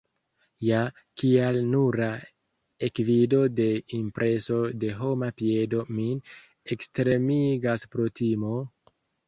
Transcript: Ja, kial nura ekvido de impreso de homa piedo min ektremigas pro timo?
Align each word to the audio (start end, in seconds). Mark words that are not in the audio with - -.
Ja, 0.67 0.77
kial 1.21 1.59
nura 1.73 2.07
ekvido 2.87 3.43
de 3.59 3.69
impreso 3.99 4.59
de 4.85 4.91
homa 5.03 5.31
piedo 5.43 5.85
min 6.01 6.27
ektremigas 6.79 7.89
pro 7.95 8.13
timo? 8.23 8.61